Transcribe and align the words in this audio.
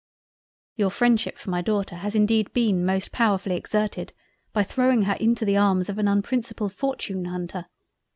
"Your 0.77 0.89
Freindship 0.89 1.37
for 1.37 1.51
my 1.51 1.61
Daughter 1.61 1.97
has 1.97 2.15
indeed 2.15 2.51
been 2.53 2.83
most 2.83 3.11
powerfully 3.11 3.55
exerted 3.55 4.13
by 4.51 4.63
throwing 4.63 5.03
her 5.03 5.13
into 5.19 5.45
the 5.45 5.57
arms 5.57 5.89
of 5.89 5.99
an 5.99 6.07
unprincipled 6.07 6.73
Fortune 6.73 7.25
hunter." 7.25 7.67